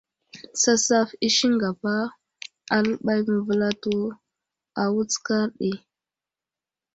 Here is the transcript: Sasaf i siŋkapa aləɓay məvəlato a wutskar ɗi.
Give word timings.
Sasaf 0.61 1.09
i 1.25 1.27
siŋkapa 1.37 1.93
aləɓay 2.75 3.19
məvəlato 3.27 3.93
a 4.81 4.83
wutskar 4.93 5.45
ɗi. 5.59 5.71